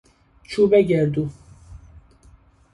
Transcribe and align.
چوب 0.43 0.75
گردو 0.75 1.29